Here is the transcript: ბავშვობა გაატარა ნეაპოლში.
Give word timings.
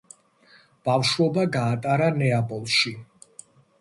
ბავშვობა 0.87 1.43
გაატარა 1.57 2.07
ნეაპოლში. 2.17 2.95